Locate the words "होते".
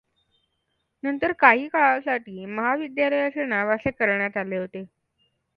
4.57-4.83